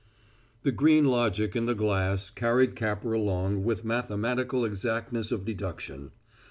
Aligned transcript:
The 0.63 0.71
green 0.71 1.05
logic 1.05 1.55
in 1.55 1.67
the 1.67 1.75
glass 1.75 2.31
carried 2.31 2.75
Capper 2.75 3.13
along 3.13 3.63
with 3.63 3.85
mathematical 3.85 4.65
exactness 4.65 5.31
of 5.31 5.45
deduction. 5.45 6.09